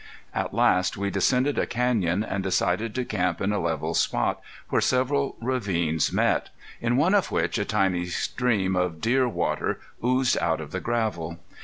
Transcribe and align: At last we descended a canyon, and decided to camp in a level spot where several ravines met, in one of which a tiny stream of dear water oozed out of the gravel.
At 0.33 0.51
last 0.51 0.97
we 0.97 1.11
descended 1.11 1.59
a 1.59 1.67
canyon, 1.67 2.23
and 2.23 2.41
decided 2.41 2.95
to 2.95 3.05
camp 3.05 3.39
in 3.39 3.53
a 3.53 3.59
level 3.59 3.93
spot 3.93 4.41
where 4.69 4.81
several 4.81 5.35
ravines 5.39 6.11
met, 6.11 6.49
in 6.81 6.97
one 6.97 7.13
of 7.13 7.31
which 7.31 7.59
a 7.59 7.65
tiny 7.65 8.07
stream 8.07 8.75
of 8.75 8.99
dear 8.99 9.27
water 9.29 9.79
oozed 10.03 10.39
out 10.41 10.59
of 10.59 10.71
the 10.71 10.79
gravel. 10.81 11.37